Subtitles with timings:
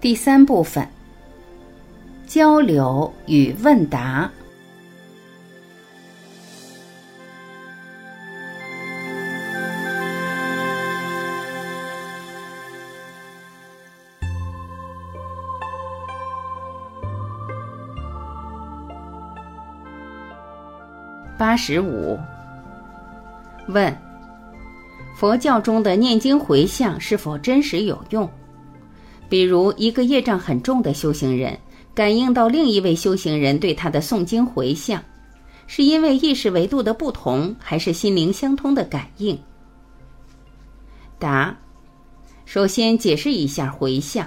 [0.00, 0.86] 第三部分：
[2.24, 4.30] 交流与问答。
[21.36, 22.16] 八十五。
[23.66, 23.92] 问：
[25.16, 28.30] 佛教中的念经回向是否真实有用？
[29.28, 31.58] 比如，一个业障很重的修行人，
[31.94, 35.02] 感应到另一位修行人对他的诵经回向，
[35.66, 39.38] 是因为意识维度的不同，还是心灵相通的感应？
[41.18, 41.54] 答：
[42.46, 44.26] 首先解释一下回向，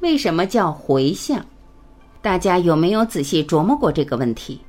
[0.00, 1.44] 为什么叫回向？
[2.22, 4.60] 大家有没有仔细琢磨过这个问题？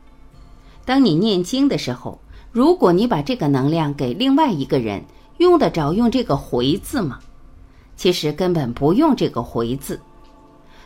[0.86, 2.20] 当你念经的时候，
[2.52, 5.04] 如果你把这个能量给另外一个人，
[5.38, 7.20] 用得着用这个“回”字吗？
[8.00, 10.00] 其实根本不用这个“回”字。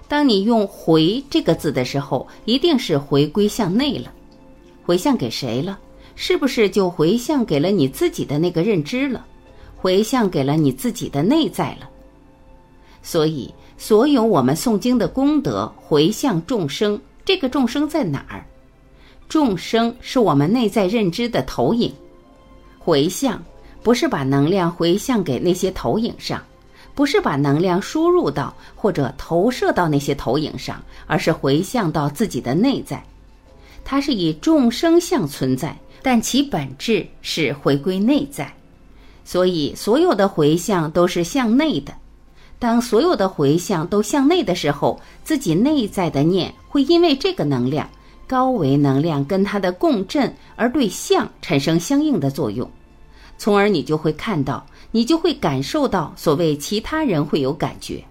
[0.08, 4.12] 当你用“回”这个字的时候，一定是回归向内了。
[4.84, 5.78] 回向给谁了？
[6.16, 9.24] 是不是就回向给了你自己的那个认知了？
[9.78, 11.88] 回向给了你自己的内在了？
[13.04, 18.44] 所以，所有我们诵经的功德回向众生，这个众生在哪儿？
[19.30, 21.94] 众生是我们内在认知的投影。
[22.80, 23.40] 回向
[23.84, 26.44] 不是把能量回向给那些投影上。
[26.96, 33.04] 不是把能量输入到或者投射到那些投影上，而是回向到自己的内在。
[33.84, 38.54] 它是以众生相存在，但其本质是回归内在。
[39.26, 41.94] 所以，所有的回向都是向内的。
[42.60, 47.90] 当所有的回向都向内的时候，自己内在的念会因为这个能量
[48.28, 52.70] 高维能量跟它的共振而对相产生相应的作用，
[53.38, 54.66] 从而你就会看到。
[54.96, 58.04] 你就会感受到，所谓其他人会有感觉，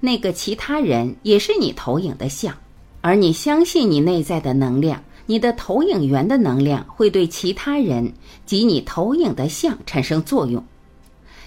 [0.00, 2.56] 那个其他人也是你投影的像，
[3.02, 8.10] 而你相信你内在的能量，你的投影源的能量会对其他人
[8.46, 10.64] 及你投影的像产生作用。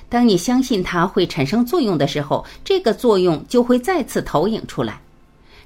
[0.07, 5.01] 当你相信它会产生作用的时候，这个作用就会再次投影出来，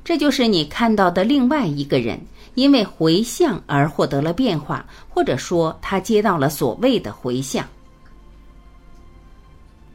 [0.06, 2.18] 这就是你看到的另外一个人，
[2.54, 7.68] 因为回向而获得了变化，或者说他接到了所谓的回向。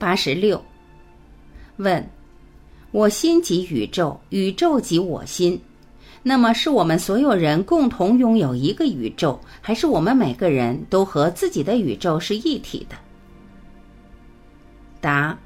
[0.00, 0.58] 八十六。
[1.76, 2.08] 问：
[2.90, 5.60] 我心即宇宙，宇宙即我心，
[6.22, 12.96] 那么是我们所有人共同拥有一个宇宙，还是我们每个人都和自己的宇宙是一体的？
[15.02, 15.38] 答：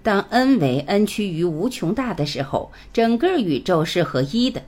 [0.00, 4.62] 当 n 为 n 趋于无穷大的时候，整个宇宙是合一的，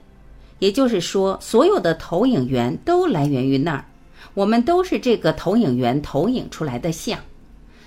[0.59, 3.85] 也就是说，所有的投影源都来源于那儿，
[4.33, 7.17] 我们都是这个投影源投影出来的像。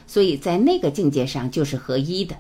[0.07, 2.37] 所以在那个境界上就是合一的，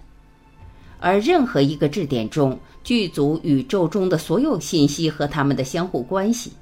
[1.00, 6.52] 而任何一个质点中具足宇宙中的所有信息和它们的相互关系，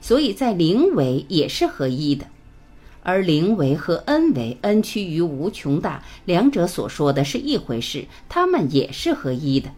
[0.00, 2.26] 所以在零维也是合一的，
[3.02, 9.70] 而零维和 n 维 n 趋于无穷大，两者所说的是一回事，它们也是合一的，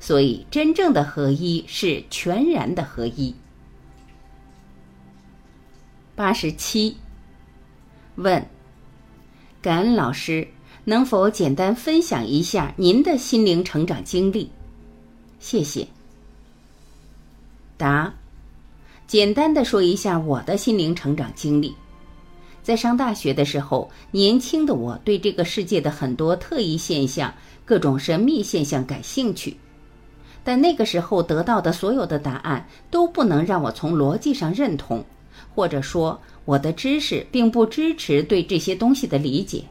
[0.00, 3.34] 所以真正的合一是全然的合一。
[6.14, 6.96] 八十七，
[8.16, 8.53] 问。
[9.64, 10.46] 感恩老师，
[10.84, 14.50] 能否简单分享一下您的心灵成长经历？
[15.40, 15.88] 谢谢。
[17.78, 18.12] 答：
[19.06, 21.74] 简单的说一下我的心灵成长经历。
[22.62, 27.32] 在上大学的时候，年轻的我对这个世界的很多特异现象、
[27.64, 29.56] 各种神秘现象感兴趣，
[30.44, 35.02] 但那个时候得到的所有的答案都不能让我从逻辑上认同，
[35.54, 36.20] 或者说。
[36.46, 39.64] 我的知识并不支持对这些东西的理解。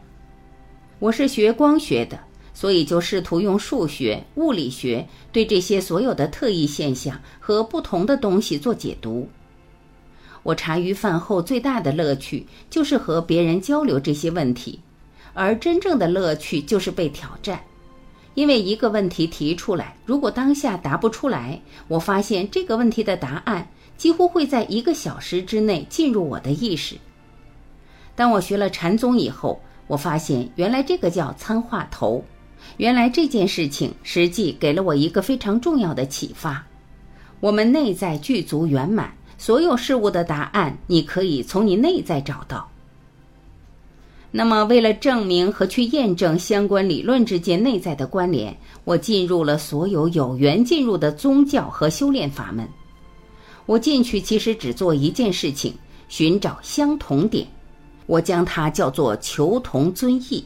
[0.98, 2.20] 我是学光学的，
[2.52, 9.30] 所以就试图用数学、物理学对这些所有的特异现象和不同的东西做解读。
[10.42, 14.80] 我茶余饭后最大的乐趣就是和别人交流这些问题，
[15.36, 17.62] 而真正的乐趣就是被挑战。
[18.34, 23.70] 因为一个问题提出来，如果当下答不出来，我发现这个问题的答案。
[23.98, 26.96] 几乎会在一个小时之内进入我的意识。
[28.16, 32.24] 当我学了禅宗以后，我发现原来这个叫参话头，
[32.78, 36.66] 原来这件事情实际给了我一个非常重要的启发：
[37.40, 42.70] 我们内在具足圆满，所有事物的答案你可以从你内在找到。
[44.36, 52.68] 那么，为了证明和去验证相关理论之间内在的关联，我进入了所有有缘进入的宗教和修炼法门。
[53.66, 55.74] 我进去其实只做一件事情，
[56.10, 57.48] 寻找相同点，
[58.06, 60.46] 我将它叫做求同尊异。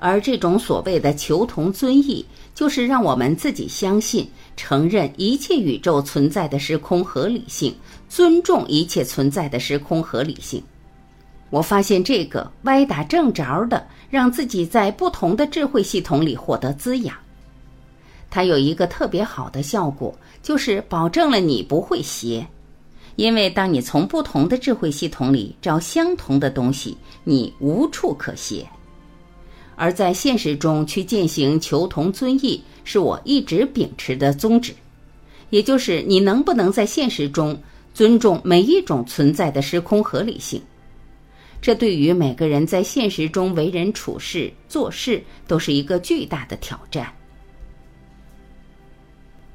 [0.00, 7.74] 而这种所谓的求同尊异，就是让我们自己相信、承认一切宇宙存在的时空合理性，
[8.08, 10.62] 尊重一切存在的时空合理性。
[11.50, 17.16] 我发现这个歪打正着的，让自己在不同的智慧系统里获得滋养。
[18.30, 20.14] 它有一个特别好的效果，
[20.48, 22.46] 就是保证了你不会邪。
[23.16, 28.66] 因为当你从不同的智慧系统里找相同的东西，你无处可邪。
[29.76, 34.72] 而在现实中去践行求同尊异，是我一直秉持的宗旨。
[35.50, 37.54] 也就是你能不能在现实中
[37.92, 40.62] 尊重每一种存在的时空合理性？
[41.60, 47.12] 这对于每个人在现实中为人处事、做事都是一个巨大的挑战。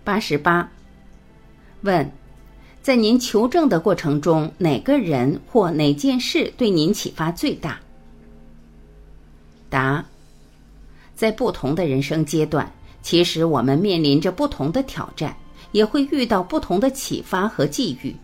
[0.03, 0.69] 八十八，
[1.83, 2.09] 问，
[2.81, 7.79] 在您求证的过程中，哪个人或哪件事对您启发最大？
[9.69, 10.03] 答，
[11.13, 12.71] 在不同的人生阶段，
[13.01, 15.35] 其实我们面临着不同的挑战，
[15.73, 18.15] 也会遇到不同的启发和际遇。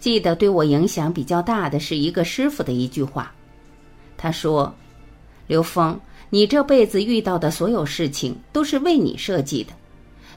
[0.00, 3.32] 记得对我影响比较大的是一个师傅的一句话，
[4.16, 4.74] 他说
[5.46, 5.98] ：“刘峰，
[6.30, 9.72] 你这辈子遇到的所有事情都是为你设计的。”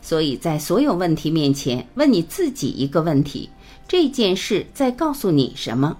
[0.01, 3.49] 所以在所有问题面前，问你自己一个问题：
[3.87, 5.97] 这件事在告诉你什么？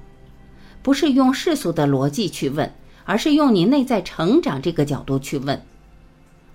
[0.81, 2.71] 不是用世俗的逻辑去问，
[3.03, 5.61] 而是用你内在成长这个角度去问。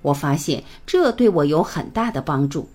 [0.00, 2.68] 我发现这对我有很大的帮助。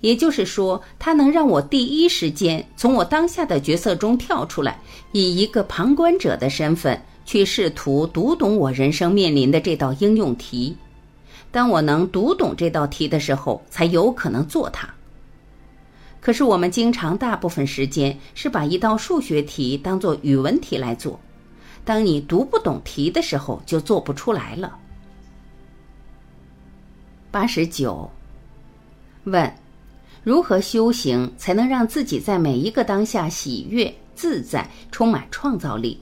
[0.00, 4.80] 也就是说，它能让我第一时间从我当下的角色中跳出来，
[5.12, 10.76] 以一个旁观者的身份去试图读懂我人生面临的这道应用题。
[11.52, 14.88] 当我能读懂这道题的时候，才有可能做它。
[16.18, 21.20] 可是我们经常大部分时间是把一道数学题当做语文题来做。
[21.84, 24.78] 当你读不懂题的时候，就做不出来了。
[27.30, 28.08] 八十九，
[29.24, 29.52] 问：
[30.22, 36.00] 如何修行才能让自己在每一个当下喜悦、自在、充满创造力？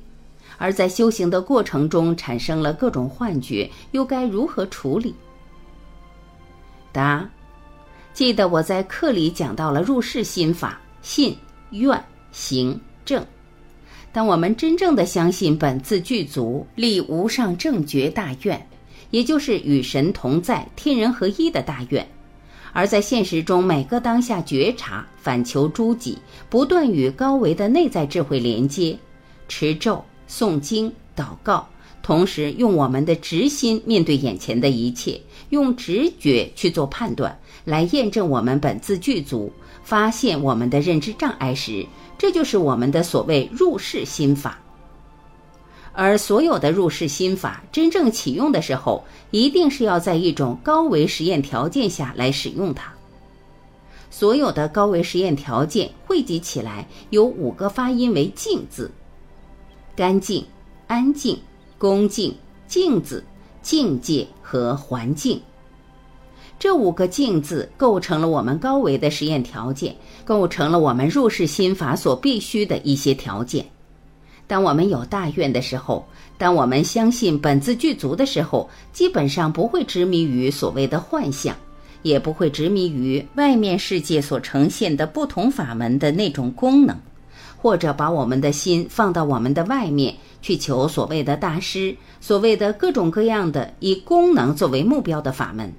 [0.59, 5.15] 而在修行的过程中产生了各种幻觉，又该如何处理？
[6.93, 7.29] 答：
[8.13, 11.37] 记得我在课里讲到了入世心法，信、
[11.71, 13.25] 愿、行、正。
[14.13, 18.67] 当我们真正的相信本自具足，立无上正觉大愿，
[19.11, 22.05] 也就是与神同在、天人合一的大愿，
[22.73, 28.99] 而在现实中每个当下觉察、反求诸己，不断与高维的内在智慧连接，
[29.47, 31.69] 持咒、诵经、祷告。
[32.03, 35.21] 同时，用我们的直心面对眼前的一切，
[35.51, 39.53] 用直觉去做判断，来验证我们本自具足，
[39.85, 41.87] 发现我们的认知障碍时，
[42.19, 44.59] 这就是我们的所谓入世心法。
[45.93, 52.93] 而所有的入世心法真正启用的时候，一定是要在一种高维实验条件下来使用它。
[54.09, 58.91] 所有的高维实验条件汇集起来，有五个发音为“静”字：
[59.95, 60.45] 干净、
[60.87, 61.39] 安静。
[61.81, 62.37] 恭敬、
[62.67, 63.25] 镜子、
[63.63, 65.41] 境界和环境，
[66.59, 73.65] 这五个“境”字构成了我们高维的实验条件，构成了我们入世心法所必须的一些条件。
[74.47, 76.07] 当我们有大愿的时候，
[76.37, 81.57] 当我们相信本自具足的时候，基本上不会执迷于所谓的幻象，
[82.03, 86.95] 也不会执迷于外面世界所呈现的不同法门的那种功能。
[87.61, 95.71] 或者把我们的心放到我们的外面去求所谓的大师，所谓的各种各样的以功能作为目标的法门，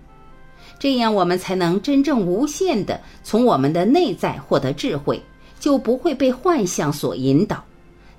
[0.77, 5.19] 这样我们才能真正无限的从我们的内在获得智慧，
[5.59, 7.63] 就不会被幻象所引导，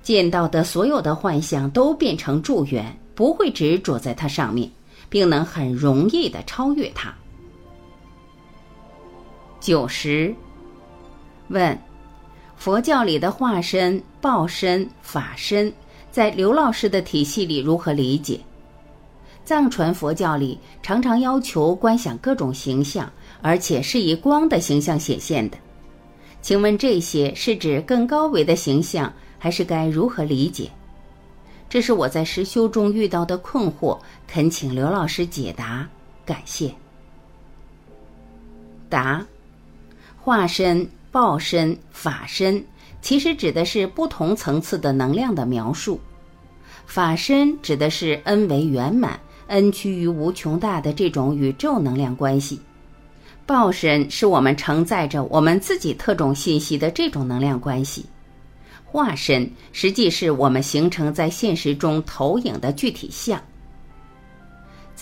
[0.01, 4.69] 见到的所有的幻象都变成助缘，不会执着在它上面，
[5.07, 7.13] 并能很容易的超越它。
[9.61, 10.35] 九十，
[11.47, 11.79] 问。
[12.57, 15.71] 佛教里的化身、报身、法身，
[16.11, 18.39] 在刘老师的体系里如何理解？
[19.45, 25.57] 藏传佛教里常常要求观想各种形象，而且是以光的形象显现的。
[26.41, 30.69] 请问这些是指更高维的形象，还是该如何理解？
[31.69, 35.89] 这是我在实修中遇到的困惑，恳请刘老师解答，
[36.25, 36.73] 感谢。
[38.87, 39.25] 答：
[40.21, 40.87] 化身。
[41.13, 42.65] 报身、法身，
[42.99, 45.99] 其实指的是不同层次的能量的描述。
[46.87, 52.59] 法身指的是恩为圆满、恩趋于无穷大的这种宇宙能量关系。
[53.45, 58.03] 报身是我们承载着我们自己特种信息的这种能量关系。
[58.83, 63.39] 化身实际是我们形成在现实中投影的具体像。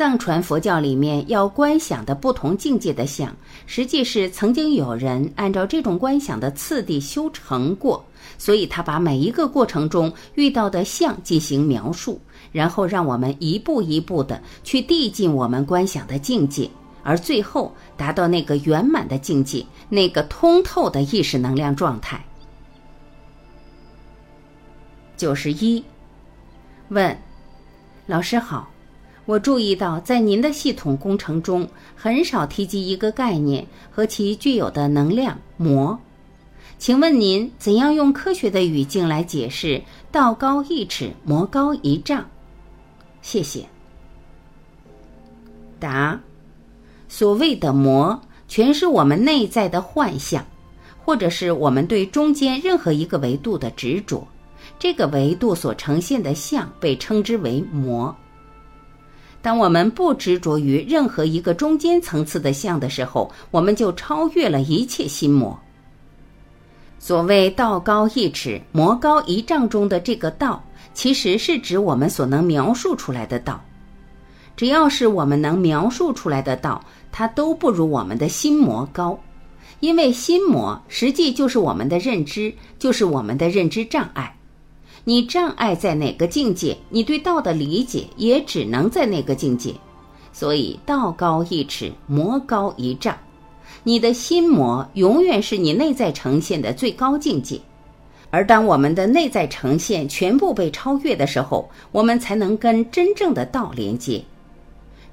[0.02, 3.32] 藏传佛教里面要观想的不同境界的相，
[3.68, 8.04] 实际是曾经有人按照这种观想的次第修成过，
[8.36, 12.20] 所以他把每一个过程中遇到的相进行描述，
[12.52, 16.68] 然后让我们一步一步的去递进我们观想的境界，
[17.04, 22.20] 而最后达到那个圆满的境界，那个通透的意识能量状态。
[25.16, 25.86] 九十一，
[26.90, 27.16] 问，
[28.08, 28.71] 老师好。
[29.26, 35.98] 我注意到，在您的系统工程中，很少提及一个概念和其具有的能量“魔”。
[36.80, 42.26] 请问您怎样用科学的语境来解释“道高一尺，魔高一丈”？
[43.22, 43.64] 谢谢。
[45.80, 46.20] 答：
[47.08, 50.44] 所谓的魔，全是我们内在的幻象，
[51.06, 54.28] 或者是我们对中间任何一个维度的执着。
[54.80, 58.16] 这个维度所呈现的相被称之为魔。
[59.42, 65.60] 当我们不执着于任何一个中间层次的相的时候，我们就超越了一切心魔。
[67.00, 73.60] 所谓“道高一尺，魔高一丈”中的这个“道”，其实是指我们所能描述出来的道。
[74.56, 79.20] 只要是我们能描述出来的道，它都不如我们的心魔高，
[79.80, 84.36] 因为心魔实际就是我们的认知，就是我们的认知障碍。
[85.04, 89.74] 你障碍在哪个境界，你对道的理解也只能在那个境界。
[90.32, 93.18] 所以道高一尺，魔高一丈。
[93.84, 97.60] 你的心魔永远是你内在呈现的最高境界。
[98.30, 104.24] 而当我们的内在呈现全部被超越的时候，我们才能跟真正的道连接。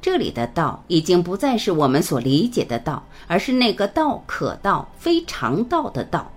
[0.00, 6.30] 这里的道已经不再是我们所理解的道，而是那个道可道、非常道的道。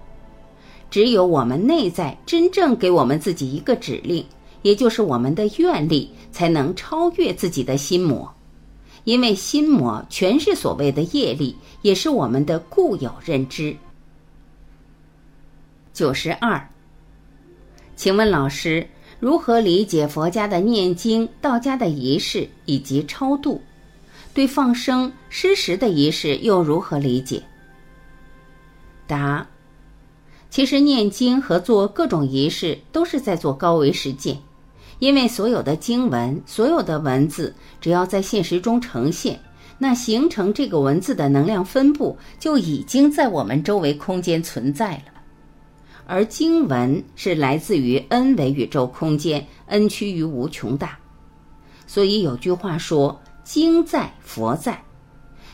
[0.91, 4.23] 只有我们内在真正给我们自己一个指令，
[4.61, 8.31] 也就是我们的愿力，才能超越自己的心魔。
[9.05, 13.75] 因为心魔全是所谓的业力，也是我们的固有认知。
[15.93, 16.69] 九十二，
[17.95, 18.85] 请问老师
[19.19, 23.59] 如何理解佛家的念经、道家的仪式以及超度？
[24.33, 27.41] 对放生、施食的仪式又如何理解？
[29.07, 29.47] 答。
[30.51, 34.37] 其实念经和做各种仪式都是在做高维实践，
[34.99, 39.39] 因为所有的经文、所有的文字，只要在现实中呈现，
[39.77, 45.03] 那形成这个文字的能量分布就已经在我们周围空间存在了。
[46.05, 50.99] 而经文是来自于 n 维宇宙空间，n 趋于无穷大，
[51.87, 54.83] 所以有句话说：“经在佛在”，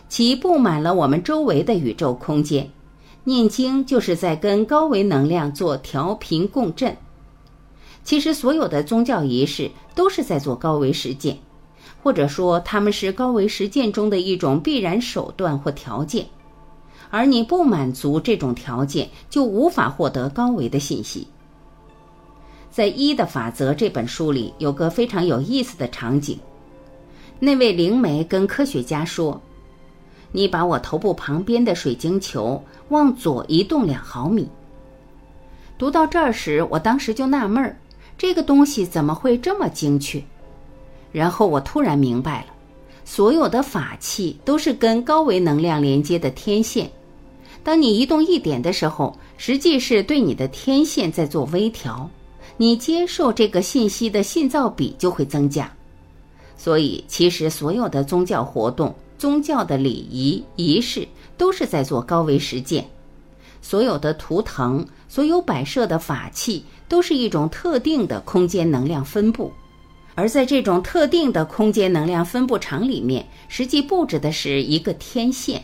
[0.10, 2.68] 其布满了我们周围的宇宙空间。
[3.28, 6.96] 念经就是在跟高维能量做调频共振。
[8.06, 11.38] 其实所有的宗教仪式都是在做高维实践，
[12.02, 16.26] 或者说他们是高维实践中的一种必然手段或条件。
[17.10, 21.28] 而你不满足这种条件，就无法获得高维的信息。
[22.72, 26.40] 在《一的法则》这本书里，有个非常有意思的场景。
[27.42, 29.42] 那位灵媒跟科学家说。
[30.32, 34.48] 你把我头部旁边的水晶球往左移动两毫米。
[35.78, 37.78] 读到这儿时，我当时就纳闷儿，
[38.18, 40.22] 这个东西怎么会这么精确？
[41.12, 42.48] 然后我突然明白了，
[43.06, 46.90] 所有的法器都是跟高维能量连接的天线。
[47.64, 52.10] 当你移动一点的时候，实际是对你的天线在做微调，
[52.58, 55.72] 你接受这个信息的信噪比就会增加。
[56.58, 58.94] 所以，其实所有的宗教活动。
[59.18, 61.08] 宗教的礼仪仪式
[61.38, 62.88] 都是在做高维实践，
[63.62, 69.52] 所有的图腾、所有摆设的法器都是一种特定的空间能量分布，
[70.16, 75.64] 而在这种特定的空间能量分布场里面，实际布置的是一个天线。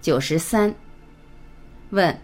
[0.00, 0.74] 九十三，
[1.90, 2.18] 问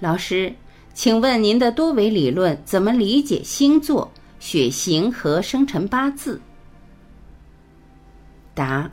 [0.00, 0.54] 老师，
[0.94, 6.40] 请问您的多维理论怎么理解星座、血型和生辰八字？
[8.56, 8.90] 答：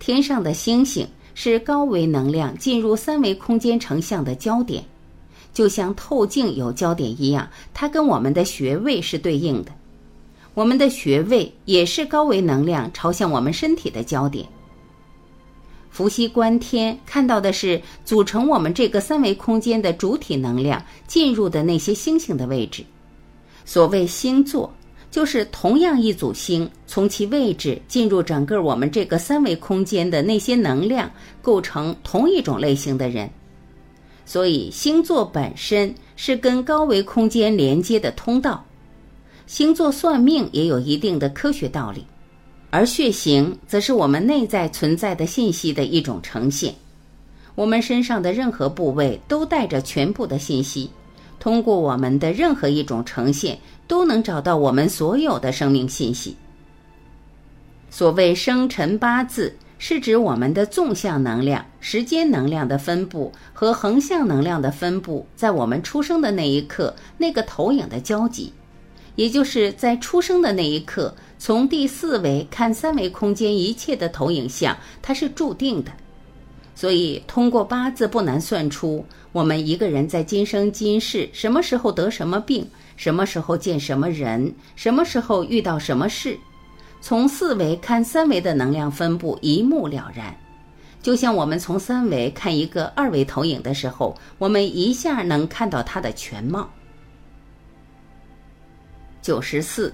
[0.00, 4.84] 天上的星星是高维能量进入三维空间成像的焦点，
[5.54, 9.70] 就像透镜有焦点一样，它跟我们的穴位是对应的。
[10.52, 14.44] 我们的穴位也是高维能量朝向我们身体的焦点。
[15.90, 22.84] 伏羲观天看到的是组成我们这个三维空间的主体能量进入的那些星星的位置。
[23.64, 24.72] 所谓星座。
[25.10, 31.10] 就是同样一组星，从其位置进入整个我们这个三维空间的那些能量，
[31.42, 33.28] 构成同一种类型的人。
[34.24, 38.64] 所以星座本身是跟高维空间连接的通道。
[39.48, 42.06] 星座算命也有一定的科学道理，
[42.70, 46.72] 而血型则是我们内在存在的信息的一种呈现。
[47.56, 50.88] 我们身上的任何部位都带着全部的信息，
[51.40, 56.36] 通过我们的任何一种呈现，都能找到我们所有的生命信息。
[57.90, 68.52] 所谓生辰八字，是指我们的纵向能量、时间能量的分布和横向能量的分布，在我们出生的那一刻，那个投影的交集。
[69.16, 75.90] 也就是在出生的那一刻，从第四维看三维空间一切的投影像，它是注定的。
[76.80, 86.34] 所以，通过八字不难算出我们一个人在今生今世什么时候得什么病，什么时候见什么人，什么时候遇到什么事。
[87.02, 90.34] 从四维看三维的能量分布一目了然，
[91.02, 96.66] 就像我们从三维看一个二维投影的时候，我们一下能看到它的全貌。
[99.20, 99.92] 九十四，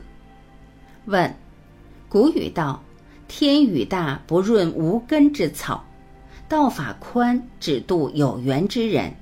[1.06, 1.34] 问：
[2.08, 2.80] 古语道
[3.26, 5.84] ：“天雨大不润无根之草，
[6.48, 9.14] 道法宽只渡有缘之人。”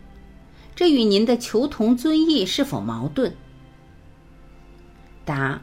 [0.76, 3.32] 这与您的求同尊异是否矛盾？
[5.24, 5.60] 答：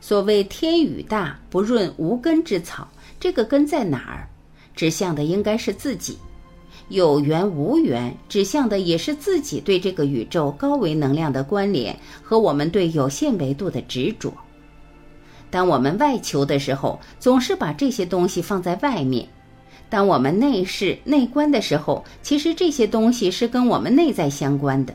[0.00, 2.88] 所谓“天雨大不润无根之草”，
[3.18, 4.28] 这个根在哪儿？
[4.76, 6.16] 指向的应该是自己。
[6.88, 14.32] 有缘无缘，指向的也是自己对这个宇宙高维能量的关联和我们对有限维度的执着。
[15.50, 19.26] 当我们外求的时候，总是把这些东西放在外面；
[19.92, 24.94] 当我们内视内观的时候，其实这些东西是跟我们内在相关的。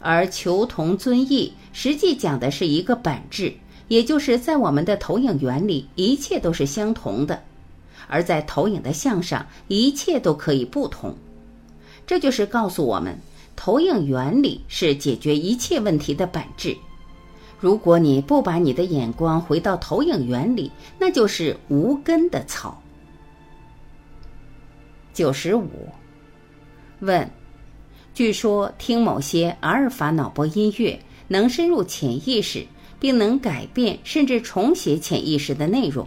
[0.00, 3.52] 而求同尊异，实际讲的是一个本质，
[3.88, 7.42] 也就是在我们的投影原理，一切都是相同的。
[8.08, 11.14] 而在投影的像上，一切都可以不同，
[12.06, 13.18] 这就是告诉我们，
[13.54, 16.74] 投影原理是解决一切问题的本质。
[17.60, 22.82] 如果你不把你的眼光回到投影原理，那就是无根的草。
[25.16, 25.70] 九十五，
[27.00, 27.30] 问：
[28.12, 32.66] 据说听某些阿尔法脑波音乐能深入潜意识，
[33.00, 36.06] 并能改变甚至重写潜意识的内容。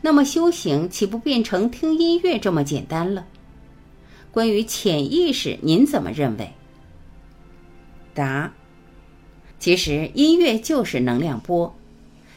[0.00, 3.26] 那么修行岂不变成听音乐这么简单了？
[4.30, 6.50] 关于潜意识，您怎么认为？
[8.14, 8.54] 答：
[9.58, 11.76] 其实音乐就是能量波，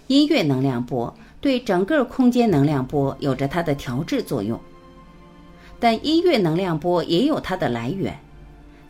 [0.08, 4.60] 音乐能量波对整个空间能量波有着它的调制作用。
[5.80, 8.18] 但音乐能量波也有它的来源，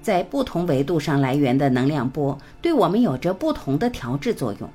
[0.01, 4.69] 在不同维度上来源的能量波对我们有着不同的调制作用。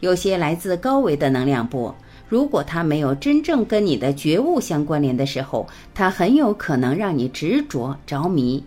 [0.00, 1.94] 有些来自高维的能量波。
[2.28, 8.64] 如果它没有真正跟你的觉悟相关联的时候，它很有可能让你执着着迷。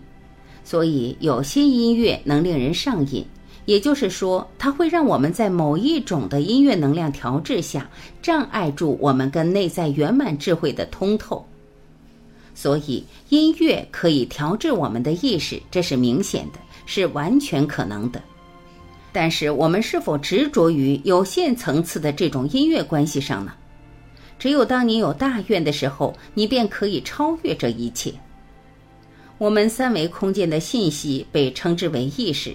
[0.62, 3.26] 所以有些音乐能令人上瘾，
[3.64, 7.90] 也就是说，它会让我们在某一种的音乐能量调制下，
[8.22, 11.44] 障碍住我们跟内在圆满智慧的通透。
[12.56, 18.20] 所以音乐可以调制我们的意识，这是明显的，是完全可能的。
[19.12, 23.52] 但是我们是否执着于有限层次的这种音乐关系上呢？
[24.38, 28.12] 只有当你有大愿的时候，你便可以超越这一切。
[29.38, 32.54] 我们三维空间的信息被称之为意识，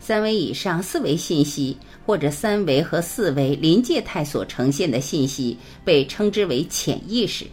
[0.00, 7.46] 三维以上四维信息或者三维和四维临界态所呈现的信息被称之为潜意识，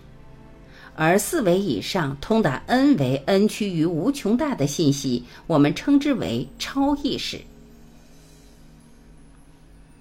[0.98, 7.40] 而四维以上通达 n 维 n 趋于无穷大的信息，我们称之为超意识。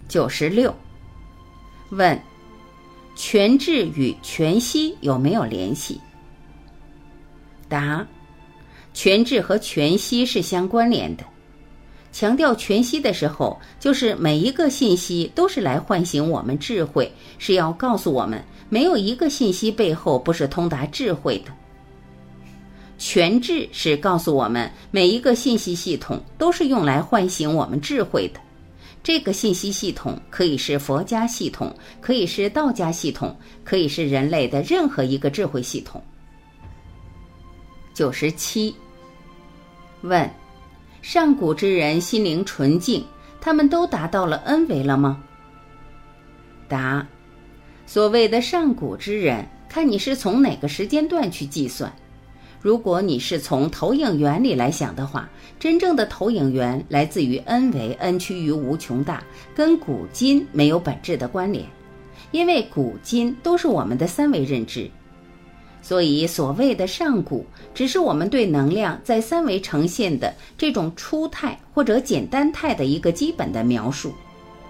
[0.09, 0.75] 九十六，
[1.91, 2.19] 问：
[3.15, 6.01] 全智与全息有没有联系？
[7.69, 8.07] 答：
[8.95, 11.25] 全智和全息是相关联的。
[12.17, 21.53] 强调全息的时候，就是每一个信息都是来唤醒我们智慧，是要告诉我们，没有一个信息背后不是通达智慧的。
[22.97, 28.41] 全智是告诉我们，每一个信息系统都是用来唤醒我们智慧的。
[29.03, 36.03] 这个信息系统可以是佛家系统，可以是道家系统，可以是人类的任何一个智慧系统。
[37.93, 38.75] 九十七。
[40.01, 40.31] 问：
[41.09, 43.05] 上古之人心灵纯净，
[43.41, 45.23] 他们都达到了 N 维了吗？
[46.67, 47.07] 答：
[47.87, 51.95] 所谓的上古之人，看你是从哪个时间段去计算。
[52.61, 59.23] 如果你是从投影原理来想的话，真正的投影源来自于 n 维 n 趋于无穷大，
[59.55, 61.65] 跟古今没有本质的关联，
[62.33, 64.91] 因为古今都是我们的三维认知，
[65.87, 74.13] 所以所谓的上古，只是我们对能量在三维呈现的这种初态或者简单态的一个基本的描述。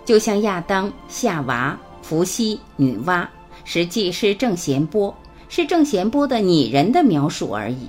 [0.05, 3.27] 就像亚当、夏娃、伏羲、女娲，
[3.65, 5.17] 实际是正弦波，
[5.49, 7.89] 是正弦波的拟人的描述而已。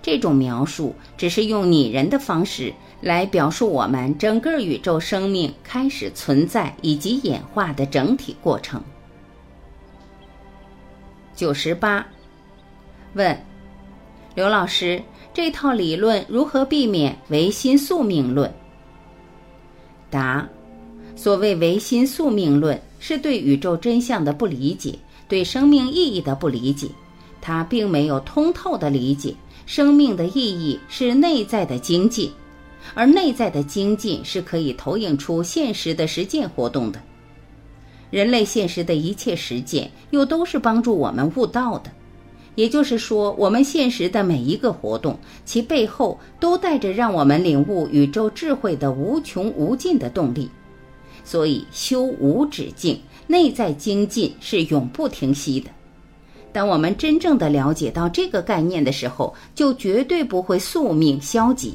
[0.00, 8.80] 这种描述只是用拟人的方式来表述我们整个宇宙生命开始存在以及演化的整体过程。
[11.34, 12.06] 九十八，
[13.14, 13.38] 问
[14.34, 15.02] 刘老师，
[15.34, 18.52] 这套理论如何避免唯心宿命论？
[20.10, 20.48] 答：
[21.14, 24.98] 所谓唯心宿命论，是对宇宙真相的不理解，
[25.28, 26.88] 对生命意义的不理解，
[27.40, 29.34] 它并没有通透的理解。
[29.64, 32.30] 生命的意义是内在的精进，
[32.94, 37.00] 而内在的精进是可以投影出现实的实践活动的。
[38.10, 41.90] 人类现实的一切实践，又都是帮助我们悟道的。
[42.54, 50.50] 也就是说，我们现实的每一个活动，其背后都带着让我们领悟宇宙智慧的无穷无尽的动力。
[51.24, 55.70] 所以，修无止境，内在精进是永不停息的。
[56.52, 61.74] 当我们真正的了解到这个概念的时候，就绝对不会宿命消极。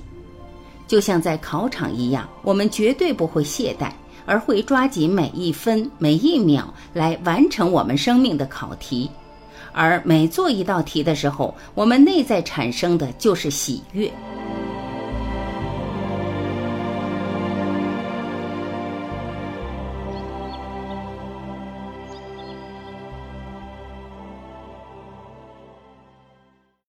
[0.85, 3.91] 就像在考场一样，我们绝对不会懈怠，
[4.25, 9.09] 而会抓紧每一分每一秒来完成我们生命的考题。
[9.77, 14.11] 而每做一道题的时候，我们内在产生的就是喜悦。